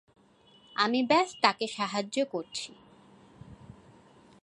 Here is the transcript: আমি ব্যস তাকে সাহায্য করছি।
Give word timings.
আমি 0.75 0.99
ব্যস 1.03 1.29
তাকে 1.41 1.65
সাহায্য 1.67 2.17
করছি। 2.31 2.71